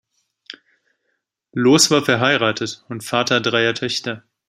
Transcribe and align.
Loos 1.53 1.91
war 1.91 2.03
verheiratet 2.03 2.83
und 2.89 3.03
Vater 3.03 3.39
dreier 3.39 3.75
Töchter. 3.75 4.23